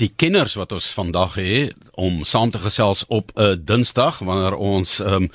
[0.00, 4.54] die kenners wat ons vandag het om saam te gesels op 'n uh, Dinsdag wanneer
[4.54, 5.30] ons um,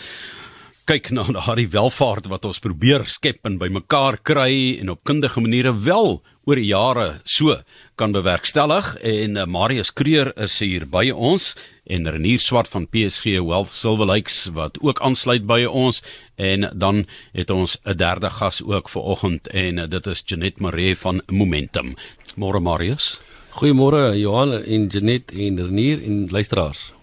[0.85, 5.73] kyk na daardie welvaart wat ons probeer skep en bymekaar kry en op kundige maniere
[5.73, 7.55] wel oor jare so
[7.95, 11.55] kan bewerkstellig en uh, Marius Kreer is hier by ons
[11.85, 16.03] en Renier Swart van PSG Wealth Silver Lakes wat ook aansluit by ons
[16.35, 20.59] en dan het ons 'n derde gas ook vir oggend en uh, dit is Janet
[20.59, 21.95] Maree van Momentum.
[22.35, 23.19] Môre Marius.
[23.59, 26.93] Goeiemôre Johan en Janet en Renier en luisteraars.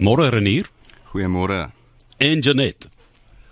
[0.00, 0.70] Môre Renier.
[1.12, 1.68] Goeiemôre.
[2.16, 2.88] En Janet.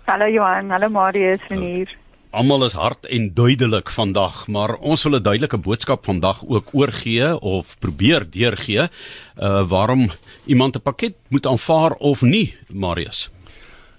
[0.07, 1.93] Hallo Johan, hallo Marius Renier.
[2.33, 7.39] Almal is hard en duidelik vandag, maar ons wil 'n duidelike boodskap vandag ook oorgee
[7.39, 8.89] of probeer deurgee
[9.37, 10.09] uh waarom
[10.45, 13.29] iemand 'n pakket moet aanvaar of nie, Marius.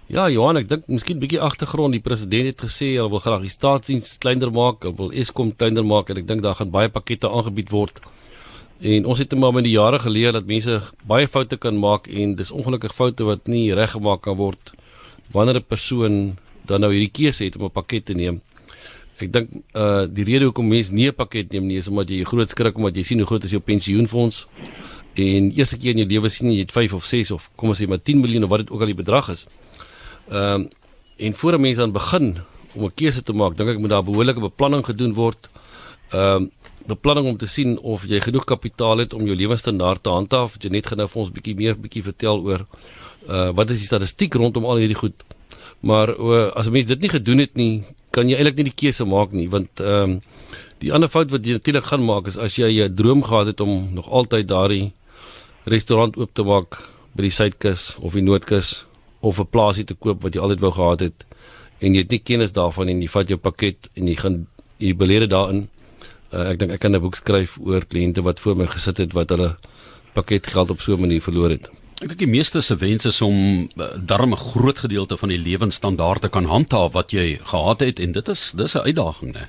[0.07, 1.93] Ja, Johan, ek dink miskien 'n bietjie agtergrond.
[1.93, 5.87] Die president het gesê hy wil graag die staatsdiens kleiner maak, hy wil Eskom kleiner
[5.87, 8.01] maak en ek dink daar gaan baie pakkette aangebied word.
[8.81, 12.33] En ons het maar met die jare geleer dat mense baie foute kan maak en
[12.35, 14.73] dis ongelukkig foute wat nie reggemaak kan word
[15.33, 18.41] wanneer 'n persoon dan nou hierdie keuse het om 'n pakket te neem.
[19.19, 22.25] Ek dink uh die rede hoekom mense nie 'n pakket neem nie is omdat jy
[22.25, 24.47] groot skrik omdat jy sien hoe groot is jou pensioenfonds
[25.15, 27.83] en eerste keer in jou lewe sien jy het 5 of 6 of kom ons
[27.83, 29.47] sê maar 10 miljoen of wat dit ook al die bedrag is.
[30.31, 30.69] Ehm uh,
[31.19, 32.39] en voor 'n mens dan begin
[32.75, 35.51] om 'n keuse te maak, dink ek moet daar behoorlike beplanning gedoen word.
[36.11, 36.49] Ehm uh,
[36.91, 40.59] beplanning om te sien of jy genoeg kapitaal het om jou lewensstandaard te handhaaf.
[40.61, 42.67] Jy net genou vir ons bietjie meer bietjie vertel oor
[43.29, 45.17] uh wat is die statistiek rondom al hierdie goed.
[45.81, 48.79] Maar uh, as 'n mens dit nie gedoen het nie, kan jy eintlik nie die
[48.85, 50.21] keuse maak nie want ehm um,
[50.81, 53.61] die ander fout wat jy natuurlik gaan maak is as jy 'n droom gehad het
[53.61, 54.93] om nog altyd daardie
[55.65, 56.79] restaurant oop te maak
[57.15, 58.87] by die suidkus of die noordkus
[59.21, 61.27] of 'n plaasie te koop wat jy altyd wou gehad het
[61.81, 64.47] en jy het nie kennis daarvan en jy vat jou pakket en jy gaan
[64.79, 65.69] jy belede daarin
[66.31, 69.13] Uh, ek dink ek kan 'n boek skryf oor kliënte wat voor my gesit het
[69.13, 69.57] wat hulle
[70.15, 71.71] pakketgeld op so 'n manier verloor het.
[72.03, 75.39] Ek dink die meeste se wens is om uh, darm 'n groot gedeelte van die
[75.39, 79.49] lewensstandaarde kan handhaaf wat jy gehad het en dit is dis 'n uitdaging, né?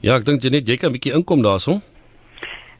[0.00, 1.80] Ja, ek dink jy net jy kan 'n bietjie inkom daarso.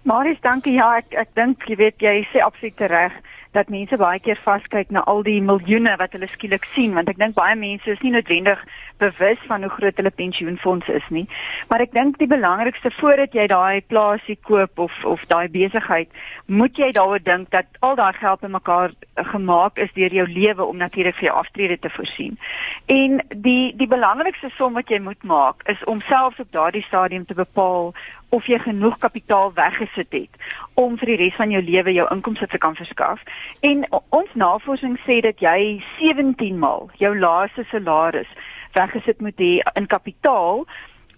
[0.03, 0.73] Marius, dankie.
[0.73, 3.13] Ja, ek ek dink jy weet jy sê absoluut reg
[3.53, 7.19] dat mense baie keer vaskyk na al die miljoene wat hulle skielik sien want ek
[7.19, 8.65] dink baie mense is nie noodwendig
[8.99, 11.27] bewus van hoe groot hulle pensioenfonds is nie.
[11.69, 16.11] Maar ek dink die belangrikste voordat jy daai plaasie koop of of daai besigheid,
[16.47, 18.95] moet jy daaroor dink dat al daai geld bymekaar
[19.33, 22.39] gemaak is deur jou lewe om natuurlik vir jou aftrede te voorsien.
[22.87, 27.25] En die die belangrikste som wat jy moet maak is om selfs op daardie stadium
[27.25, 27.95] te bepaal
[28.29, 32.47] of jy genoeg kapitaal weggesit het om vir die res van jou lewe jou inkomste
[32.47, 33.23] te kan verskaf.
[33.61, 38.31] En ons navorsing sê dat jy 17 maal jou laaste salaris
[38.73, 40.67] weggesit moet hê in kapitaal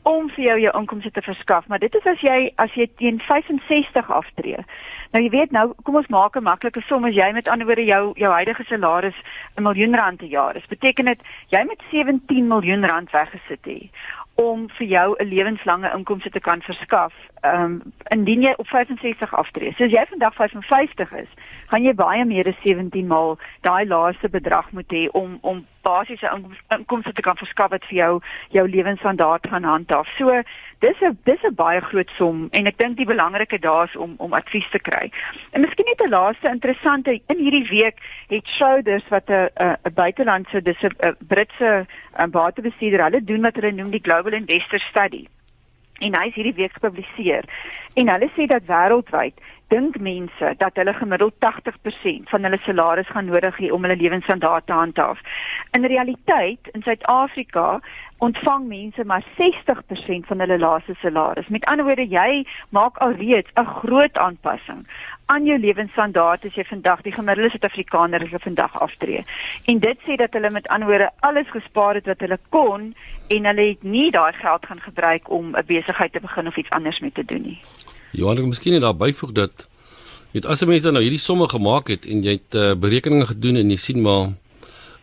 [0.03, 1.67] om vir jou jou inkomste te verskaf.
[1.69, 4.65] Maar dit is as jy as jy teen 65 aftree.
[5.13, 7.85] Nou jy weet nou, kom ons maak 'n maklike som as jy met ander woorde
[7.85, 9.19] jou jou huidige salaris
[9.59, 10.67] 'n miljoen rand per jaar is.
[10.67, 13.91] Beteken dit jy met 17 miljoen rand weggesit hê
[14.35, 17.15] om vir jou 'n lewenslange inkomste te kan verskaf.
[17.41, 19.73] Ehm um, indien jy op 65 aftree.
[19.77, 21.29] So as jy vandag 55 is,
[21.67, 26.31] gaan jy baie meer as 17 maal daai laaste bedrag moet hê om om basiese
[26.69, 28.13] inkomste te kan verskaf wat vir jou
[28.57, 30.09] jou lewensstandaard gaan handhaaf.
[30.19, 30.43] So
[30.81, 34.15] dis 'n dis 'n baie groot som en ek dink die belangrike daar is om
[34.19, 35.11] om advies te kry.
[35.53, 37.97] En miskien net 'n laaste interessante in hierdie week
[38.29, 41.87] het Schroders wat 'n 'n buitelandse dis 'n Britse
[42.31, 45.27] batebestuurder, hulle doen wat hulle noem die Global Investor Study.
[46.01, 47.45] En hy is hierdie week gepubliseer.
[47.95, 49.35] En hulle sê dat wêreldwyd
[49.71, 54.67] dink mense dat hulle gemiddeld 80% van hulle salaris gaan nodig hê om hulle lewensstandaard
[54.67, 55.19] te handhaaf.
[55.79, 57.81] In realiteit in Suid-Afrika
[58.19, 61.49] ontvang mense maar 60% van hulle laaste salaris.
[61.49, 64.87] Met ander woorde, jy maak alreeds 'n groot aanpassing
[65.27, 69.25] aan jou lewensstandaard as jy vandag die gemiddelde Suid-Afrikaner is vandag aftree.
[69.65, 72.95] En dit sê dat hulle met ander woorde alles gespaar het wat hulle kon
[73.29, 76.71] en hulle het nie daai geld gaan gebruik om 'n besigheid te begin of iets
[76.71, 77.61] anders mee te doen nie.
[78.13, 79.67] Johan, ek miskien net daar byvoeg dat
[80.33, 83.27] weet as 'n mens dan nou hierdie somme gemaak het en jy het uh, berekeninge
[83.27, 84.35] gedoen en jy sien maar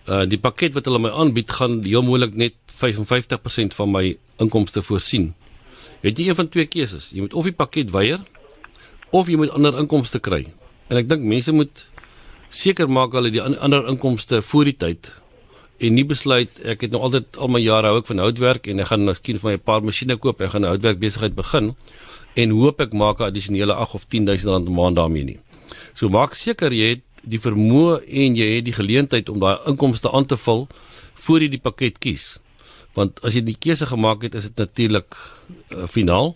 [0.08, 4.82] uh die pakket wat hulle my aanbied gaan heel moontlik net 55% van my inkomste
[4.82, 5.34] voorsien.
[6.02, 7.12] Het jy een van twee keuses.
[7.12, 8.20] Jy moet of die pakket weier
[9.12, 10.48] of jy moet ander inkomste kry.
[10.88, 11.88] En ek dink mense moet
[12.50, 15.12] seker maak hulle die ander inkomste voor die tyd
[15.78, 18.82] en nie besluit ek het nou altyd al my jare hou ek van houtwerk en
[18.82, 21.76] ek gaan miskien vir my 'n paar masjiene koop en gaan 'n houtwerk besigheid begin
[22.38, 25.40] en hoop ek maak 'n addisionele 8 of 10000 rand 'n maand daarmee nie.
[25.94, 30.12] So maak seker jy het die vermoë en jy het die geleentheid om daai inkomste
[30.12, 30.68] aan te vul
[31.16, 32.40] voor jy die pakket kies.
[32.94, 35.16] Want as jy die keuse gemaak het, is dit natuurlik
[35.72, 36.36] uh, finaal.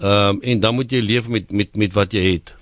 [0.00, 2.54] Ehm um, en dan moet jy leef met met met wat jy het.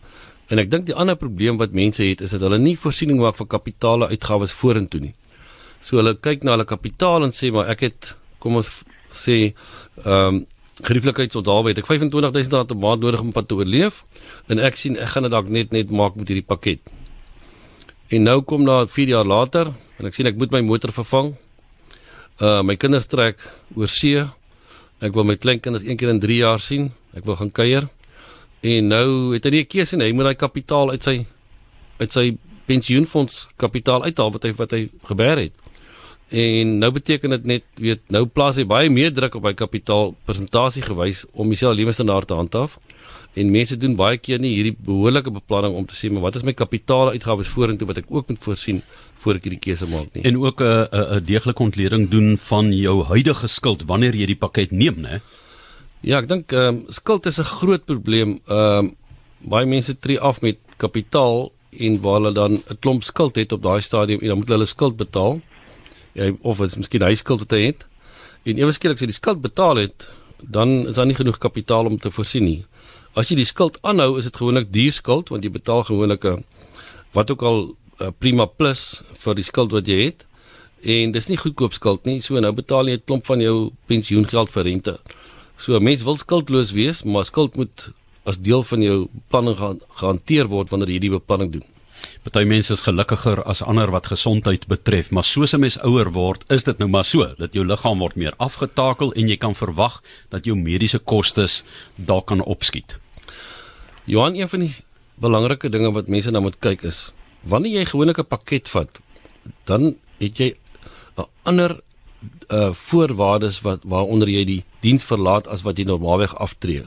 [0.49, 3.37] En ek dink die ander probleem wat mense het is dat hulle nie voorsiening maak
[3.37, 5.14] vir kapitaale uitgawes vorentoe nie.
[5.81, 8.82] So hulle kyk na hulle kapitaal en sê maar ek het kom ons
[9.12, 9.55] sê
[10.05, 10.46] ehm um,
[10.82, 14.05] gerieflikheidsonthaalwe het ek 25000 rand 'n maand nodig om pad te oorleef
[14.49, 16.81] en ek sien ek gaan dit dalk net net maak met hierdie pakket.
[18.08, 21.34] En nou kom daar 4 jaar later en ek sien ek moet my motor vervang.
[22.40, 23.38] Uh my kinders trek
[23.76, 24.25] oor see.
[25.00, 26.93] Ek wil my kleinkinders een keer in 3 jaar sien.
[27.14, 27.88] Ek wil gaan kuier.
[28.61, 30.06] En nou het hy nie 'n keuse nie.
[30.06, 31.26] Hy moet daai kapitaal uit sy
[31.99, 32.37] uit sy
[32.67, 35.62] pensioenfonds kapitaal uithaal wat hy wat hy gebeer het.
[36.32, 40.14] En nou beteken dit net weet nou plaas hy baie meer druk op hy kapitaal
[40.25, 42.79] persentasie gewys om dieselfde lewenstandaard te handhaaf.
[43.37, 46.46] En mense doen baie keer nie hierdie behoorlike beplanning om te sê maar wat is
[46.49, 48.81] my kapitaaluitgawes vorentoe wat ek ook moet voorsien
[49.20, 50.25] voor ek hierdie keuse maak nie.
[50.29, 54.40] En ook 'n 'n 'n deeglike ontleding doen van jou huidige skuld wanneer jy die
[54.44, 55.20] pakket neem, né?
[56.00, 58.40] Ja, ek dink ehm um, skuld is 'n groot probleem.
[58.49, 58.94] Ehm um,
[59.38, 63.62] baie mense tree af met kapitaal en waar hulle dan 'n klomp skuld het op
[63.62, 65.40] daai stadium en dan moet hulle skuld betaal
[66.43, 67.87] of dit is miskien hy skuld wat hy het.
[68.44, 70.09] En ewe skielik as jy die skuld betaal het,
[70.43, 72.64] dan is daar nie genoeg kapitaal om te voorsien nie.
[73.14, 76.44] As jy die skuld aanhou, is dit gewoonlik duur skuld want jy betaal gewoonlik 'n
[77.12, 77.76] wat ook al
[78.19, 80.26] prima plus vir die skuld wat jy het.
[80.82, 82.20] En dis nie goedkoop skuld nie.
[82.20, 84.99] So nou betaal jy 'n klomp van jou pensioengeld vir rente.
[85.56, 87.93] So 'n mens wil skuldloos wees, maar skuld moet
[88.25, 91.71] as deel van jou beplanning gehanteer word wanneer jy hierdie beplanning doen.
[92.23, 96.44] Party mense is gelukkiger as ander wat gesondheid betref, maar soos 'n mens ouer word,
[96.49, 100.03] is dit nou maar so dat jou liggaam word meer afgetakel en jy kan verwag
[100.29, 101.64] dat jou mediese kostes
[101.97, 102.99] dalk kan opskiet.
[104.05, 104.75] Johan, een van die
[105.14, 107.12] belangrike dinge wat mense nou moet kyk is,
[107.43, 109.00] wanneer jy gewoonlik 'n pakket vat,
[109.64, 110.55] dan het jy
[111.17, 111.81] 'n ander
[112.49, 116.85] uh voorwaardes wat waaronder jy die diens verlaat as wat jy normaalweg aftree.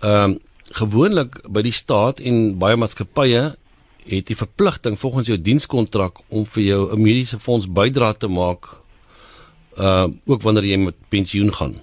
[0.00, 0.38] Ehm um,
[0.68, 3.56] gewoonlik by die staat en baie maatskappye
[4.08, 8.64] het die verpligting volgens jou dienskontrak om vir jou 'n mediese fonds bydra te maak
[9.76, 11.74] uh ook wanneer jy met pensioen gaan.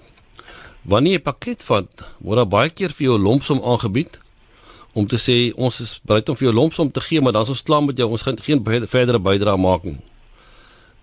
[0.82, 1.88] Wanneer jy 'n pakket vat,
[2.18, 4.18] word daar baie keer vir jou 'n lompsom aangebied
[4.92, 7.48] om te sê ons is bereid om vir jou lompsom te gee, maar dan is
[7.48, 9.98] ons klaar met jou, ons gaan geen verdere bydra maak nie.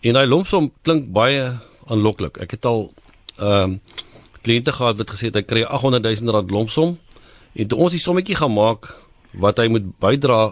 [0.02, 2.38] En daai lompsom klink baie aanloklik.
[2.38, 2.94] Ek het al
[3.38, 3.78] ehm uh,
[4.44, 6.98] kliënte gehad wat gesê het hy kry 800 000 rand lompsom
[7.54, 8.90] en toe ons die sommetjie gaan maak
[9.40, 10.52] wat hy moet bydra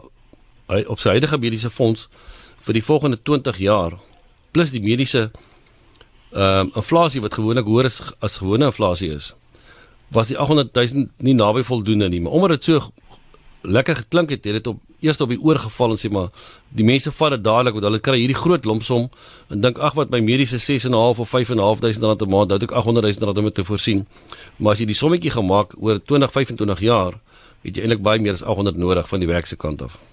[0.87, 2.07] op sy huidige mediese fonds
[2.65, 3.97] vir die volgende 20 jaar
[4.51, 5.31] plus die mediese
[6.31, 9.33] ehm uh, inflasie wat gewoonlik hoër is as gewone inflasie is
[10.11, 12.21] was die 800 000 nie naby voldoende nie.
[12.21, 12.91] Maar omdat dit so
[13.61, 16.29] lekker geklink het het dit op eers op die oor geval en sê maar
[16.69, 19.07] die mense vat dit dadelik want hulle kry hierdie groot lompsom
[19.49, 21.79] en dink ag wat my mediese 6 en 'n half of 5 en 'n half
[21.79, 24.07] duisend rand 'n maand dan het ek 800 000 rand om te voorsien.
[24.57, 27.13] Maar as jy die sommetjie gemaak oor 20 25 jaar
[27.61, 30.10] het jy eintlik baie meer as 800 nodig van die werk se kant af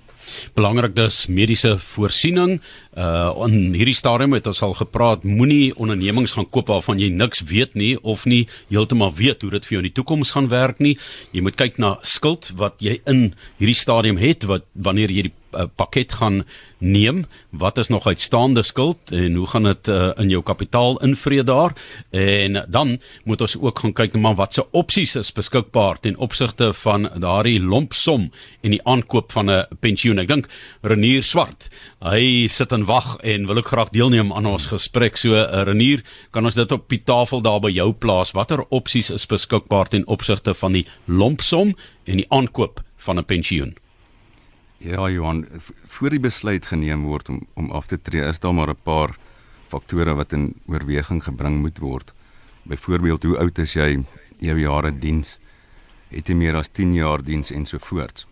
[0.56, 2.58] Belangrik dis mediese voorsiening.
[2.96, 7.44] Uh in hierdie stadium het ons al gepraat, moenie ondernemings gaan koop waarvan jy niks
[7.48, 10.82] weet nie of nie heeltemal weet hoe dit vir jou in die toekoms gaan werk
[10.84, 10.96] nie.
[11.32, 15.34] Jy moet kyk na skuld wat jy in hierdie stadium het wat wanneer jy die
[15.58, 16.44] uh, pakket gaan
[16.78, 21.46] neem, wat is nog uitstaande skuld en hoe gaan dit uh, in jou kapitaal invreed
[21.46, 21.74] daar?
[22.10, 26.72] En dan moet ons ook gaan kyk na wat se opsies is beskikbaar ten opsigte
[26.72, 30.18] van daardie lompsom en die aankoop van 'n pensioen.
[30.18, 30.48] Ek dink
[30.82, 31.68] Renier Swart,
[32.00, 35.16] hy sit en wag en wil ook graag deelneem aan ons gesprek.
[35.16, 38.32] So uh, Renier, kan ons dit op die tafel daar by jou plaas?
[38.32, 41.74] Watter opsies is beskikbaar ten opsigte van die lompsom
[42.04, 43.87] en die aankoop van 'n pensioen?
[44.78, 45.46] Ja, Johan,
[45.86, 49.18] voor die besluit geneem word om om af te tree, is daar maar 'n paar
[49.68, 52.14] faktore wat in oorweging gebring moet word.
[52.62, 54.04] Byvoorbeeld, hoe oud is jy?
[54.38, 55.38] Jou jare diens?
[56.08, 58.26] Het jy meer as 10 jaar diens en so voort?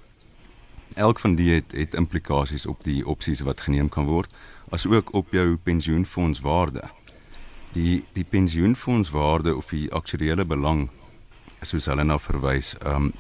[0.95, 4.35] Elk van die het het implikasies op die opsies wat geneem kan word,
[4.71, 6.83] asook op jou pensioenfondswaarde.
[7.73, 10.91] Die die pensioenfondswaarde of die aktuariële belang
[11.63, 13.13] soos hulle na verwys, ehm um,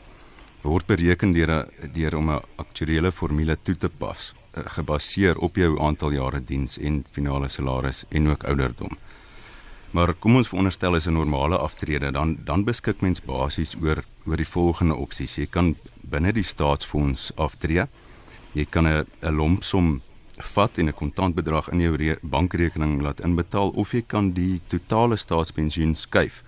[0.67, 5.81] word bereken deur deur om 'n aktuariële formule toe te pas eh, gebaseer op jou
[5.81, 8.99] aantal jare diens en finale salaris en ook ouderdom.
[9.91, 14.37] Maar kom ons veronderstel is 'n normale aftrede dan dan beskik mens basies oor oor
[14.37, 15.37] die volgende opsies.
[15.37, 17.87] Jy kan binne die staatsfonds aftree.
[18.53, 20.01] Jy kan 'n 'n lompsom
[20.37, 25.95] vat en 'n kontantbedrag in jou bankrekening laat inbetaal of jy kan die totale staatspensioen
[25.95, 26.43] skuif.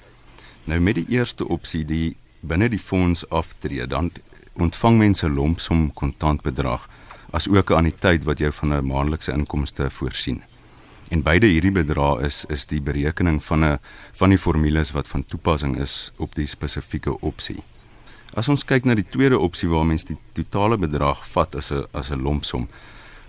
[0.65, 4.11] Nou met die eerste opsie die binne die fonds aftree, dan
[4.59, 6.89] ontvang mense lompsom kontantbedrag
[7.31, 10.43] as ook 'n anniteit wat jou van 'n maandelikse inkomste voorsien.
[11.09, 13.79] En beide hierdie bedrae is is die berekening van 'n
[14.13, 17.63] van die formules wat van toepassing is op die spesifieke opsie.
[18.35, 21.87] As ons kyk na die tweede opsie waar mens die totale bedrag vat as 'n
[21.93, 22.69] as 'n lompsom.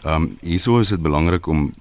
[0.03, 1.73] Ehm um, hierso is dit belangrik om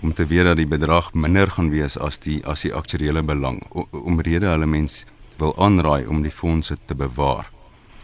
[0.00, 3.62] om te weet dat die bedrag minder gaan wees as die as die aktuele belang
[3.90, 5.04] omrede hulle mens
[5.38, 7.50] wil aanraai om die fondse te bewaar.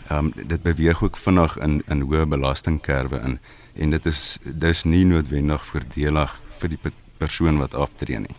[0.08, 3.38] Ehm um, dit beweeg ook vinnig in in hoë belastingkerwe in
[3.74, 6.78] en dit is dis nie noodwendig voordelig vir die
[7.18, 8.36] persoon wat aftree nie.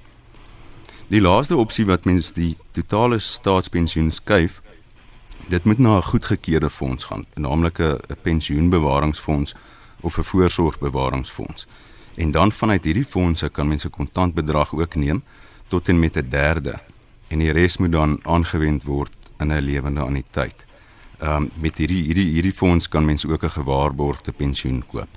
[1.07, 4.61] Die laaste opsie wat mens die totale staatspensioen skuif,
[5.49, 9.55] dit moet na 'n goedgekeurde fonds gaan, naamlik 'n pensioenbewaringsfonds
[10.01, 11.67] of 'n voorsorgbewaringsfonds.
[12.15, 15.23] En dan vanuit hierdie fondse kan mense kontantbedrag ook neem
[15.67, 16.79] tot en met 'n derde
[17.36, 19.12] en die res moet dan aangewend word
[19.44, 20.65] in 'n lewende anniteit.
[21.20, 25.12] Ehm um, met hierdie hierdie hierdie fonds kan mense ook 'n gewaarborgde pensioen koop.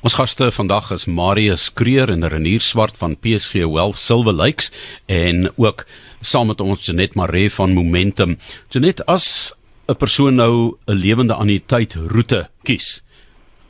[0.00, 4.70] Ons gaste vandag is Marius Kreer en Renier Swart van PSG Wealth Silver Lakes
[5.06, 5.86] en ook
[6.20, 8.38] saam met ons Janet Maree van Momentum.
[8.70, 9.54] Janet, as
[9.88, 13.02] 'n persoon nou 'n lewende anniteit roete kies,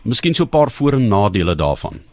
[0.02, 2.07] Miskien so 'n paar voor en nadele daarvan.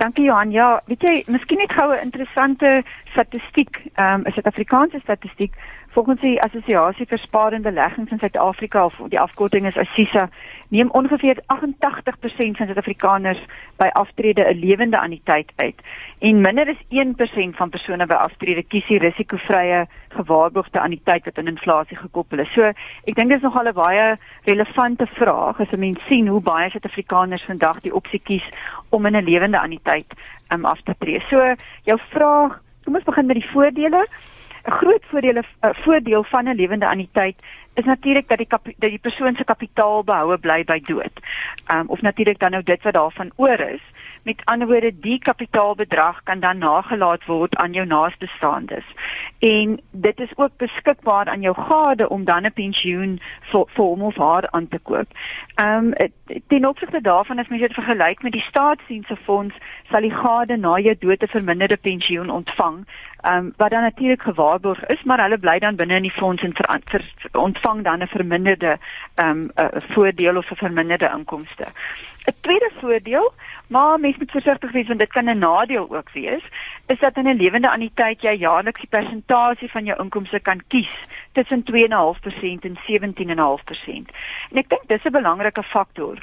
[0.00, 0.50] Dankie Johan.
[0.50, 5.52] Ja, weet jy, miskien net gou 'n interessante statistiek, ehm um, 'n Suid-Afrikaanse statistiek
[5.92, 10.28] Volgens die Assosiasie vir Sparende Beleggings in Suid-Afrika of die afkorting is ASISA,
[10.70, 13.40] neem ongeveer 88% van Suid-Afrikaners
[13.76, 15.82] by aftrede 'n lewende anniteit uit
[16.18, 21.46] en minder as 1% van persone by aftrede kies die risikovrye gewaarborgde anniteit wat aan
[21.46, 22.52] inflasie gekoppel is.
[22.52, 22.62] So,
[23.04, 26.70] ek dink dit is nogal 'n baie relevante vraag as 'n mens sien hoe baie
[26.70, 28.46] Suid-Afrikaners vandag die opsie kies
[28.90, 30.06] om in 'n lewende anniteit
[30.48, 31.20] um, af te tree.
[31.30, 34.06] So, jou vraag, kom ons begin met die voordele.
[34.64, 37.36] 'n groot voordeel 'n uh, voordeel van 'n lewende anniteit
[37.74, 38.46] is natuurlik dat die
[38.78, 41.14] dat die persoon se kapitaal behoue bly by dood.
[41.66, 43.80] Ehm um, of natuurlik dan nou dit wat daarvan oor is.
[44.22, 48.84] Met ander woorde, die kapitaalbedrag kan dan nagelaat word aan jou naastebestaandes.
[49.38, 54.02] En dit is ook beskikbaar aan jou gade om dan 'n pensioen vir vir hom
[54.02, 55.08] of haar aan te koop.
[55.54, 56.10] Ehm um,
[56.46, 59.54] ten opsigte daarvan as mens dit vergelyk met die staatsdienste fonds,
[59.90, 62.86] sal die gade na jou dood 'n verminderde pensioen ontvang
[63.24, 66.54] um, wat dan natuurlik gewaarborg is, maar hulle bly dan binne in die fonds en
[66.54, 68.78] ver, ver, ontvang dan 'n verminderde
[69.14, 69.50] ehm um,
[69.94, 71.66] voordeel of 'n verminderde inkomste.
[72.26, 73.32] 'n Tweede voordeel,
[73.66, 76.44] maar mens moet versigtig wees want dit kan 'n nadeel ook wees,
[76.86, 80.94] is dat in 'n lewende anniteit jy jaarliks die persentasie van jou inkomste kan kies
[81.32, 84.10] tussen 2.5% en 17.5%.
[84.50, 86.18] En ek dink dis 'n belangrike faktor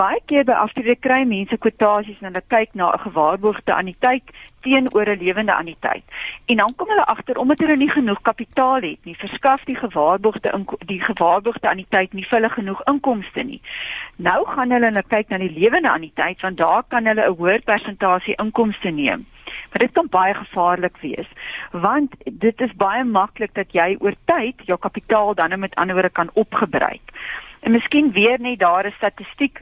[0.00, 4.32] baie keer by aftrede kry mense kwotasies en hulle kyk na 'n gewaarborgde anniteit
[4.64, 6.04] teenoor 'n lewende anniteit.
[6.46, 10.50] En dan kom hulle agter omdat hulle nie genoeg kapitaal het nie, verskaf die gewaarborgde
[10.92, 13.60] die gewaarborgde anniteit nie vir hulle genoeg inkomste nie.
[14.16, 17.60] Nou gaan hulle en kyk na die lewende anniteit want daar kan hulle 'n hoër
[17.60, 19.26] persentasie inkomste neem.
[19.70, 21.28] Maar dit kan baie gevaarlik wees
[21.70, 26.10] want dit is baie maklik dat jy oor tyd jou kapitaal dan met ander woorde
[26.10, 27.04] kan opgebruik.
[27.60, 29.60] En miskien weer net daar 'n statistiek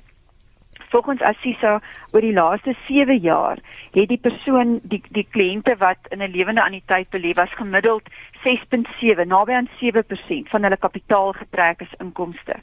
[0.88, 1.80] volgens Assisa
[2.12, 3.58] oor die laaste 7 jaar
[3.92, 8.08] het die persoon die die kliënte wat in 'n lewende anniteit belê was gemiddeld
[8.44, 12.54] 6.7 naby aan 7% van hulle kapitaal getrek as inkomste.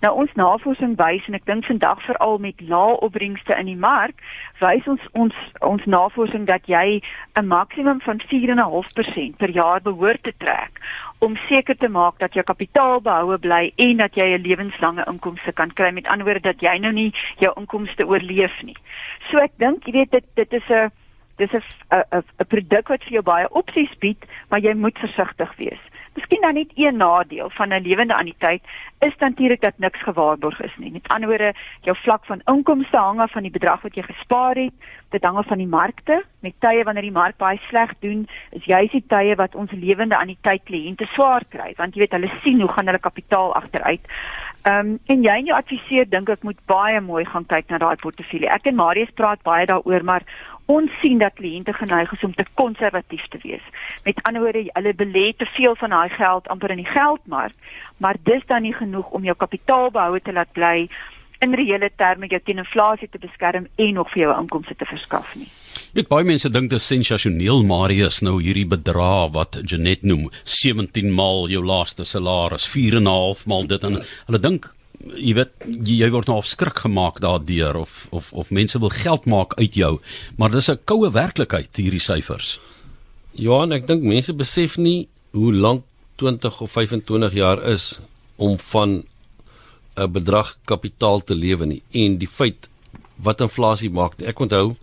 [0.00, 4.20] Nou ons navorsing wys en ek dink vandag veral met lae opbrengste in die mark,
[4.60, 7.00] wys ons ons ons navorsing dat jy
[7.40, 10.80] 'n maksimum van 4.5% per jaar behoort te trek
[11.18, 15.52] om seker te maak dat jou kapitaal behoue bly en dat jy 'n lewenslange inkomste
[15.52, 18.76] kan kry met ander woorde dat jy nou nie jou inkomste oorleef nie.
[19.30, 20.90] So ek dink jy weet dit dit is 'n
[21.36, 25.56] dis 'n 'n 'n produk wat vir jou baie opsies bied, maar jy moet versigtig
[25.56, 25.80] wees.
[26.14, 28.62] Miskien dan net een nadeel van 'n lewende anniteit
[28.98, 30.92] is natuurlik dat niks gewaarborg is nie.
[30.92, 34.54] Met ander woorde, jou vlak van inkomste hang af van die bedrag wat jy gespaar
[34.54, 34.72] het.
[35.10, 36.24] Dit hang af van die markte.
[36.40, 40.16] Met tye wanneer die mark baie sleg doen, is juis die tye wat ons lewende
[40.16, 44.06] anniteit kliënte swaar kry, want jy weet hulle sien hoe gaan hulle kapitaal agteruit.
[44.64, 47.78] Ehm um, en jy en jou adviseur dink ek moet baie mooi gaan kyk na
[47.78, 48.48] daai portefeulje.
[48.48, 50.22] Ek en Marius praat baie daaroor, maar
[50.66, 53.64] ons sien dat kliënte geneig is om te konservatief te wees.
[54.04, 57.54] Met ander woorde, hulle belê te veel van daai geld amper in die geldmark,
[57.96, 60.88] maar dis dan nie genoeg om jou kapitaalbehoue te laat bly
[61.44, 65.34] in reële terme jou teen inflasie te beskerm en nog vir jou inkomste te verskaf
[65.38, 65.48] nie.
[65.94, 71.12] Dit baie mense dink dit is sensasioneel Marius nou hierdie bedrag wat Janet noem 17
[71.14, 74.70] maal jou laaste salaris 4 en 'n half maal dit en hulle dink
[75.12, 75.52] jy weet
[75.86, 79.98] jy word nou afskrik gemaak daardeur of of of mense wil geld maak uit jou.
[80.36, 82.60] Maar dis 'n koue werklikheid hierdie syfers.
[83.32, 85.84] Johan ek dink mense besef nie hoe lank
[86.16, 88.00] 20 of 25 jaar is
[88.36, 89.04] om van
[89.96, 91.82] 'n bedrag kapitaal te lewe nie.
[91.92, 92.68] En die feit
[93.16, 94.76] wat inflasie maak ek onthou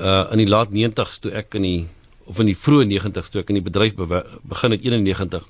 [0.00, 1.86] uh in die laat 90s toe ek in die
[2.26, 5.46] of in die vroeë 90s toe ek in die bedryf begin het 91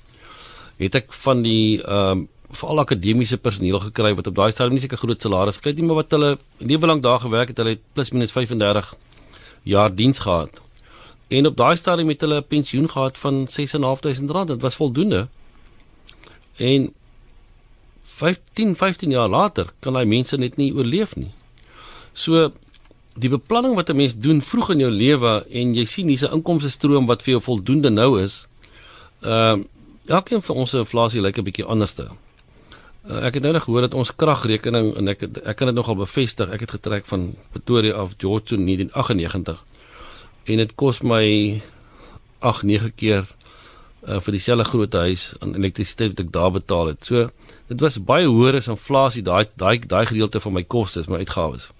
[0.77, 4.81] het ek van die ehm um, veral akademiese personeel gekry wat op daai stadium nie
[4.81, 7.83] seker groot salarisse kry nie, maar wat hulle lewe lank daar gewerk het, hulle het
[7.93, 8.93] plus minus 35
[9.63, 10.61] jaar diens gehad.
[11.27, 14.47] En op daai stadium het hulle 'n pensioen gehad van 6.500 rand.
[14.47, 15.27] Dit was voldoende.
[16.55, 16.93] En
[18.03, 21.31] 15 15 jaar later kan daai mense net nie oorleef nie.
[22.13, 22.51] So
[23.13, 26.33] die beplanning wat 'n mens doen vroeg in jou lewe en jy sien hier's 'n
[26.33, 28.47] inkomste stroom wat vir jou voldoende nou is.
[29.21, 29.65] Ehm uh,
[30.05, 32.07] elkeen van ons inflasie lyk 'n bietjie anderste.
[33.07, 35.95] Uh, ek het nou net gehoor dat ons kragrekening en ek ek kan dit nogal
[35.95, 36.51] bevestig.
[36.51, 39.63] Ek het getrek van Pretoria af George to 1998
[40.47, 41.23] en dit kos my
[42.43, 47.07] 8 9 keer uh, vir dieselfde groot huis aan elektrisiteit wat ek daar betaal het.
[47.07, 47.29] So
[47.71, 51.71] dit was baie hoër as inflasie daai daai daai gedeelte van my kostes, my uitgawes.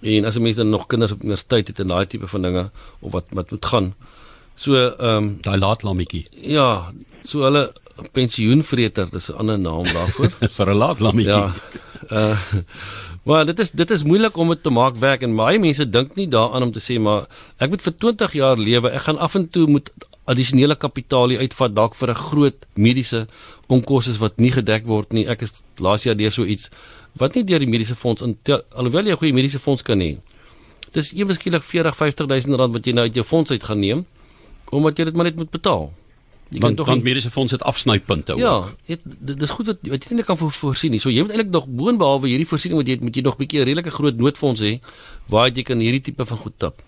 [0.00, 2.70] En as 'n mens dan nog kinders op universiteit het en daai tipe van dinge
[3.00, 3.94] of wat wat moet gaan.
[4.54, 6.26] So ehm um, daai laat lammetjie.
[6.32, 6.92] Ja,
[7.22, 7.72] so hulle
[8.12, 10.30] pensioenvreter, dis 'n ander naam daarvoor.
[10.56, 11.32] vir 'n laat lammetjie.
[11.32, 11.54] Ja.
[12.10, 12.36] Uh
[13.22, 16.14] Maar dit is dit is moeilik om dit te maak werk en baie mense dink
[16.16, 17.26] nie daaraan om te sê maar
[17.60, 18.90] ek moet vir 20 jaar lewe.
[18.90, 19.92] Ek gaan af en toe moet
[20.24, 23.26] addisionele kapitaal uitvat dalk vir 'n groot mediese
[23.68, 25.26] onkoste wat nie gedek word nie.
[25.28, 26.70] Ek is laas jaar deur so iets
[27.12, 28.38] wat nie deur die mediese fonds in
[28.72, 30.16] alhoewel jy 'n goeie mediese fonds kan hê.
[30.92, 34.06] Dis eweskielik 40 50000 rand wat jy nou uit jou fonds uit gaan neem
[34.70, 35.92] omdat jy dit maar net moet betaal.
[36.50, 38.72] Jy kan tog want mediese fonds het afsnypunte ja, ook.
[38.90, 40.98] Ja, dit is goed wat wat jy nie kan voorsien nie.
[40.98, 43.42] So jy moet eintlik nog boonbehalwe hierdie voorsiening wat jy het, moet jy nog 'n
[43.44, 44.80] bietjie 'n redelike groot noodfonds hê
[45.30, 46.82] waar jy kan hierdie tipe van goed tap.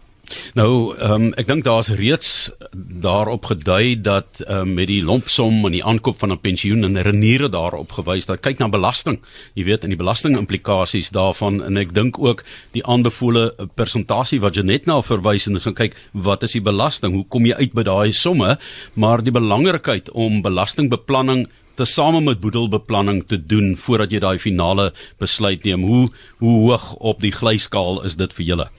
[0.54, 5.64] Nou, ehm um, ek dink daar's reeds daarop gedui dat ehm um, met die lompsom
[5.66, 9.20] en die aankoop van 'n pensioen en reniere daarop gewys dat kyk na belasting.
[9.54, 14.62] Jy weet, en die belastingimplikasies daarvan en ek dink ook die aanbevole persentasie wat jy
[14.62, 17.14] net na verwys en gaan kyk wat is die belasting?
[17.14, 18.58] Hoe kom jy uit by daai somme?
[18.94, 24.92] Maar die belangrikheid om belastingbeplanning te same met boedelbeplanning te doen voordat jy daai finale
[25.18, 25.82] besluit neem.
[25.82, 28.70] Hoe hoe hoog op die glyskaal is dit vir julle?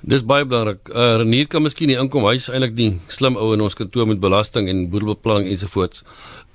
[0.00, 0.88] Dis baie belangrik.
[0.94, 4.20] Uh Renier kan miskien nie inkom huis eintlik die slim ou in ons kantoor met
[4.20, 6.04] belasting en boedelbeplanning ensovoorts.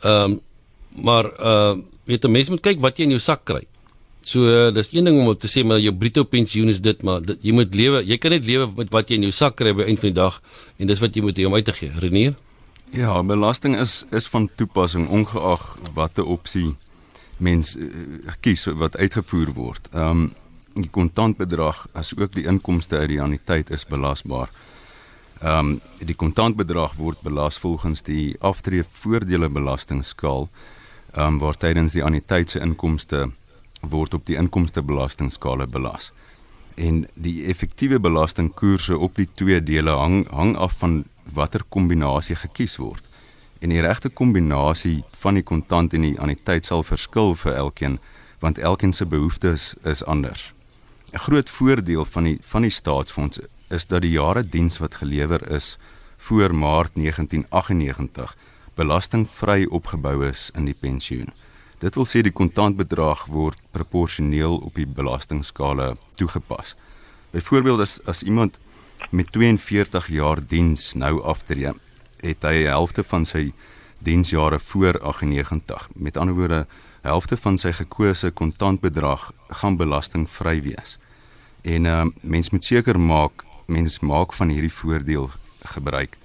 [0.04, 0.40] Ehm um,
[1.04, 1.76] maar uh
[2.06, 3.68] weet 'n mens moet kyk wat jy in jou sak kry.
[4.22, 7.22] So uh, dis een ding om te sê maar jou bruto pensioen is dit maar
[7.22, 9.74] dit, jy moet lewe, jy kan net lewe met wat jy in jou sak kry
[9.76, 10.42] by eind van die dag
[10.80, 11.92] en dis wat jy moet hê om uit te gee.
[12.00, 12.36] Renier?
[12.96, 16.76] Ja, belasting is is van toepassing ongeag watter opsie
[17.38, 19.92] mens uh, kies wat uitgevoer word.
[19.92, 20.32] Ehm um,
[20.74, 24.50] die kontantbedrag as ook die inkomste uit die anniteit is belasbaar.
[25.42, 30.50] Ehm um, die kontantbedrag word belas volgens die aftree voordele belastingskaal
[31.14, 33.30] ehm um, waar tydens die anniteit se inkomste
[33.82, 36.12] word op die inkomstebelastingskale belas.
[36.76, 42.78] En die effektiewe belastingkoerse op die twee dele hang hang af van watter kombinasie gekies
[42.78, 43.10] word.
[43.60, 48.00] En die regte kombinasie van die kontant en die anniteit sal verskil vir elkeen
[48.40, 50.54] want elkeen se behoeftes is anders.
[51.14, 55.52] 'n groot voordeel van die van die staatsfonds is dat die jare diens wat gelewer
[55.52, 55.78] is
[56.18, 58.36] voor Maart 1998
[58.76, 61.30] belastingvry opgebou is in die pensioen.
[61.78, 66.76] Dit wil sê die kontantbedrag word proporsioneel op die belastingskale toegepas.
[67.32, 68.58] Byvoorbeeld as as iemand
[69.12, 71.74] met 42 jaar diens nou aftree,
[72.22, 73.52] het hy die helfte van sy
[74.00, 75.90] diensjare voor 98.
[75.94, 76.66] Met ander woorde,
[77.02, 80.98] helfte van sy gekose kontantbedrag gaan belastingvry wees.
[81.64, 85.30] En uh mens moet seker maak mens maak van hierdie voordeel
[85.64, 86.18] gebruik.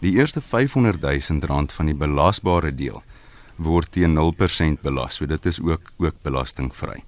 [0.00, 3.02] Die eerste 500 000 rand van die belasbare deel
[3.56, 5.18] word teen 0% belas.
[5.18, 7.02] So dit is ook ook belastingvry.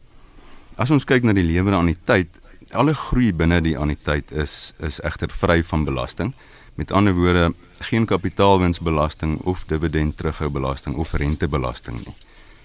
[0.76, 2.40] As ons kyk na die lewende anniteit,
[2.74, 6.34] alle groei binne die anniteit is is egter vry van belasting.
[6.74, 12.16] Met ander woorde, geen kapitaalwinsbelasting of dividend terughoubelasting of rentebelasting nie.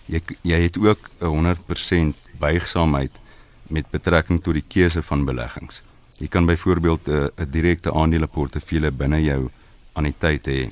[0.06, 3.20] Jy jy het ook 'n 100% buigsaamheid
[3.68, 5.82] met betrekking tot die keuse van beleggings.
[6.18, 9.50] Jy kan byvoorbeeld 'n uh, 'n direkte aandeleportefeulje binne jou
[9.94, 10.70] anniteit hê.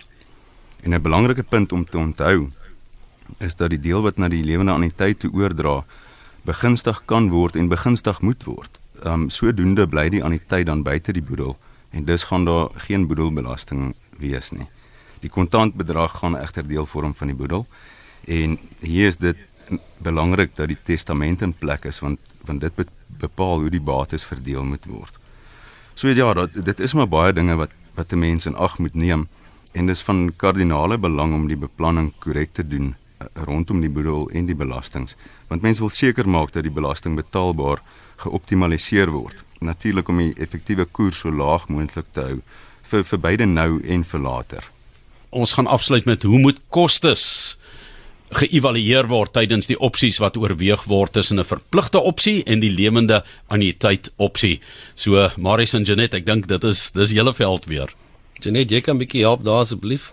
[0.84, 2.52] En 'n belangrike punt om te onthou
[3.40, 5.84] is dat die deel wat na die lewende anniteit toe oordra
[6.42, 8.80] begunstig kan word en begunstig moet word.
[9.04, 11.58] Um sodoende bly die anniteit dan buite die boedel
[11.90, 14.68] en dus gaan daar geen boedelbelasting wees nie.
[15.20, 17.68] Die kontantbedrag gaan egter deel vorm van die boedel
[18.28, 19.38] en hier is dit
[20.04, 24.64] belangrik dat die testament in plek is want want dit bepaal hoe die bates verdeel
[24.64, 25.20] moet word.
[25.94, 28.96] So ja, dat, dit is maar baie dinge wat wat 'n mens in ag moet
[28.96, 29.28] neem
[29.72, 34.30] en dis van kardinale belang om die beplanning korrek te doen uh, rondom die boedel
[34.30, 35.16] en die belastings
[35.48, 37.82] want mense wil seker maak dat die belasting betaalbaar
[38.16, 39.44] geoptimaliseer word.
[39.60, 42.42] Natuurlik om die effektiewe koers so laag moontlik te hou
[42.84, 44.64] vir vir beide nou en vir later.
[45.34, 47.58] ons gaan afsluit met hoe moet kostes
[48.34, 53.24] geëvalueer word tydens die opsies wat oorweeg word tussen 'n verpligte opsie en die lewende
[53.48, 54.62] anniteit opsie.
[54.96, 57.90] So Marius en Janet, ek dink dit is dis julle veld weer.
[58.40, 60.12] Janet, jy kan 'n bietjie help daar asseblief.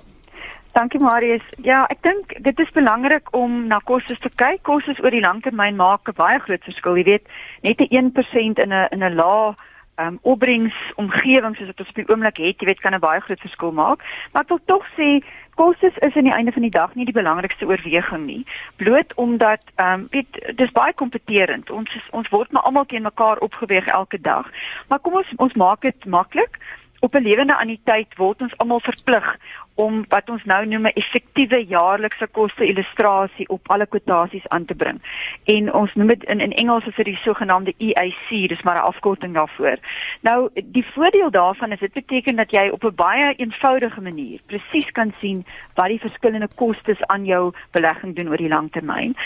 [0.72, 1.42] Dankie Marius.
[1.62, 4.62] Ja, ek dink dit is belangrik om na kostes te kyk.
[4.62, 6.96] Kostes oor die langtermyn maak 'n baie groot verskil.
[6.96, 7.26] Jy weet,
[7.62, 9.54] net 'n 1% in 'n in 'n lae
[10.00, 13.40] um, opbrengsomgewing soos wat ons op die oomblik het, jy weet, kan 'n baie groot
[13.40, 14.04] verskil maak.
[14.33, 15.24] Maar ek wil tog sê
[15.61, 18.42] kostes is aan die einde van die dag nie die belangrikste oorweging nie.
[18.77, 21.70] Bloot omdat ehm um, weet dis baie kompeterend.
[21.70, 24.49] Ons is, ons word maar almal teen mekaar opgeweeg elke dag.
[24.88, 26.57] Maar kom ons ons maak dit maklik.
[27.01, 29.37] Op 'n lewende anniteit word ons almal verplig
[29.85, 34.75] om wat ons nou noem 'n effektiewe jaarlikse koste illustrasie op alle kwotasies aan te
[34.75, 34.99] bring.
[35.45, 38.88] En ons noem dit in in Engels is dit die sogenaamde EIC, dis maar 'n
[38.93, 39.77] afkorting daarvoor.
[40.21, 44.90] Nou die voordeel daarvan is dit beteken dat jy op 'n baie eenvoudige manier presies
[44.90, 49.16] kan sien wat die verskillende kostes aan jou belegging doen oor die lang termyn.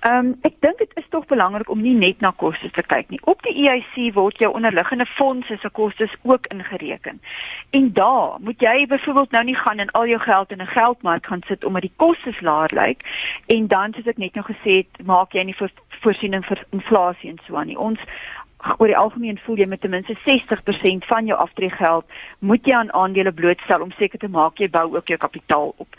[0.00, 3.08] Ehm um, ek dink dit is tog belangrik om nie net na kostes te kyk
[3.08, 3.20] nie.
[3.24, 7.20] Op die EIC word jou onderliggende fondse se kostes ook ingereken.
[7.70, 11.26] En daar moet jy byvoorbeeld nou nie gaan en al jou geld in 'n geldmark
[11.26, 13.02] gaan sit omdat die kostes laag lyk
[13.46, 15.70] en dan soos ek net nou gesê het, maak jy nie vir
[16.02, 17.78] voorsiening vir inflasie en so aan nie.
[17.78, 17.98] Ons
[18.78, 22.04] oor die algemeen voel jy met ten minste 60% van jou aftreegeld
[22.38, 25.96] moet jy aan aandele blootstel om seker te maak jy bou ook jou kapitaal op.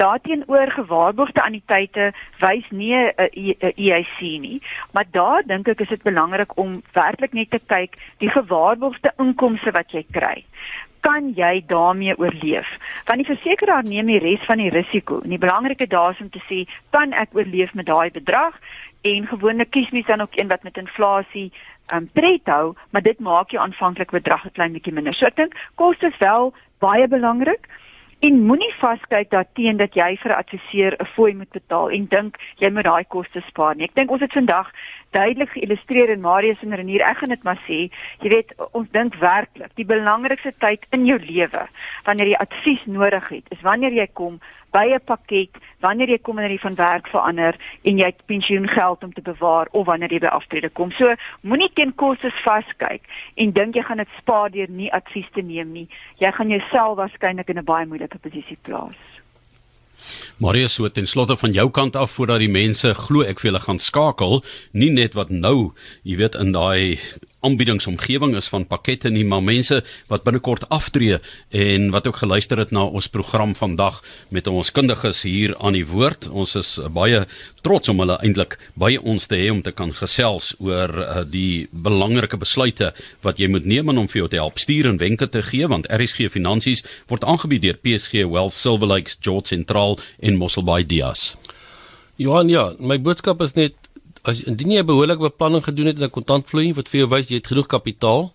[0.00, 6.56] Daarteenoor gewaarborgde anniteite wys nie 'n EIC nie, maar daar dink ek is dit belangrik
[6.56, 10.44] om werklik net te kyk die gewaarborgde inkomste wat jy kry
[11.00, 12.68] kan jy daarmee oorleef?
[13.08, 15.20] Want die versekeraar neem die res van die risiko.
[15.24, 18.56] En die belangrike daar is om te sê, kan ek oorleef met daai bedrag?
[19.00, 21.52] En gewoonlik kies mens dan ook een wat met inflasie
[21.94, 25.14] um tred hou, maar dit maak jou aanvanklike bedrag 'n klein bietjie minder.
[25.14, 27.66] So ek dink kostes wel baie belangrik.
[28.20, 32.36] En moenie vaskyk daarteen dat jy vir 'n adviseur 'n fooi moet betaal en dink
[32.58, 33.84] jy moet daai koste spaar nie.
[33.84, 34.68] Ek dink ons het vandag
[35.10, 37.02] duidelik geïllustreer in Marius en Renier.
[37.06, 37.80] Ek gaan dit maar sê,
[38.22, 41.66] jy weet, ons dink werklik die belangrikste tyd in jou lewe
[42.06, 46.36] wanneer jy advies nodig het, is wanneer jy kom by 'n pakket, wanneer jy kom
[46.36, 50.18] wanneer jy van werk verander en jy het pensioengeld om te bewaar of wanneer jy
[50.18, 50.90] by aftrede kom.
[50.92, 53.02] So, moenie teen kostes vaskyk
[53.36, 55.88] en dink jy gaan dit spaar deur nie advies te neem nie.
[56.18, 59.19] Jy gaan jouself waarskynlik in 'n baie moeilike posisie plaas.
[60.38, 63.64] Marius, so ten slotte van jou kant af voordat die mense glo ek vir hulle
[63.64, 64.40] gaan skakel,
[64.72, 66.98] nie net wat nou, jy weet in daai
[67.46, 71.18] aanbiedingsomgewing is van pakkette nie, maar mense wat binnekort aftree
[71.50, 75.86] en wat ook geluister het na ons program vandag met ons kundiges hier aan die
[75.86, 76.28] woord.
[76.28, 77.24] Ons is baie
[77.64, 81.68] trots om hulle eintlik by ons te hê om te kan gesels oor uh, die
[81.70, 82.92] belangrike besluite
[83.24, 85.88] wat jy moet neem om vir jou te help stuur en wenke te gee want
[85.92, 91.34] RSG Finansies word aangebied deur PSG Wealth Silver Lakes George Central in Mosselbaai Dias.
[92.20, 93.89] Johan, ja, my boodskap is net
[94.28, 97.36] as indien jy behoorlike beplanning gedoen het in 'n kontantvloei wat vir jou wys jy
[97.36, 98.32] het genoeg kapitaal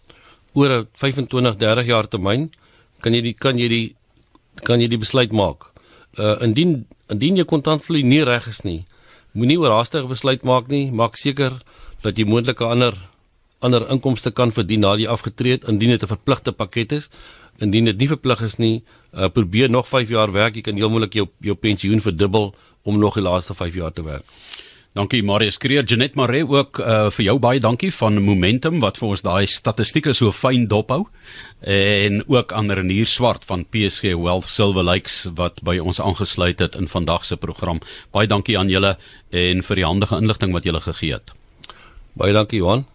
[0.53, 2.51] oor 'n 25, 30 jaar termyn,
[3.01, 3.95] kan jy die kan jy die
[4.63, 5.71] kan jy die besluit maak.
[6.17, 8.85] Uh indien indien jou kontantvloei nie reg is nie,
[9.33, 10.91] moenie oorhaastige besluit maak nie.
[10.91, 11.61] Maak seker
[12.01, 12.95] dat jy moontlike ander
[13.59, 17.09] ander inkomste kan verdien nadat jy afgetree het indien dit 'n verpligte pakket is.
[17.59, 20.55] Indien dit nie verplig is nie, uh, probeer nog 5 jaar werk.
[20.55, 24.03] Jy kan heel moontlik jou jou pensioen verdubbel om nog die laaste 5 jaar te
[24.03, 24.25] werk.
[24.95, 29.09] Dankie Marius Kreer, Janet Maree ook uh, vir jou baie dankie van Momentum wat vir
[29.09, 31.01] ons daai statistieke so fyn dophou
[31.67, 36.79] en ook aan Renier Swart van PSG Wealth Silver Lakes wat by ons aangesluit het
[36.79, 37.83] in vandag se program.
[38.15, 38.95] Baie dankie aan julle
[39.35, 41.35] en vir die handige inligting wat julle gegee het.
[42.15, 42.87] Baie dankie Johan.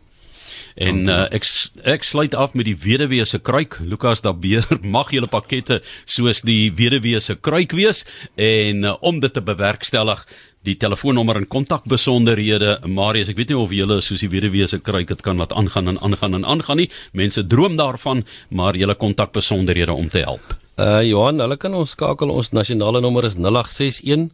[0.76, 1.46] En uh, ek
[1.88, 3.78] ek sluit af met die weduwee se kruik.
[3.82, 8.04] Lukas Dabeer mag julle pakkette soos die weduwee se kruik wees?
[8.36, 10.24] En uh, om dit te bewerkstellig
[10.68, 12.78] die telefoonnommer en kontakbesonderhede.
[12.86, 15.94] Marius ek weet nie of julle soos die weduwee se kruik dit kan laat aangaan
[15.94, 16.90] en aangaan en aangaan nie.
[17.16, 20.54] Mense droom daarvan maar julle kontakbesonderhede om te help.
[20.80, 22.30] Uh Johan hulle kan ons skakel.
[22.30, 24.30] Ons nasionale nommer is 0861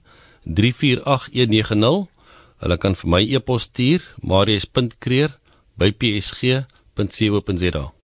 [0.46, 2.06] 348190
[2.62, 5.34] hulle kan vir my e-pos stuur marius.kreer
[5.76, 7.95] by psg.co.za